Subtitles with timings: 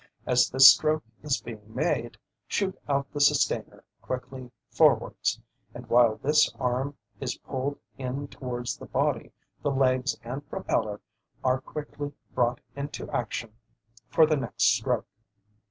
[0.25, 2.17] As this stroke is being made,
[2.47, 5.39] shoot out the sustainer quickly forwards,
[5.75, 11.01] and while this arm is pulled in towards the body the legs and propeller
[11.43, 13.53] are quickly brought into action
[14.09, 15.05] for the next stroke.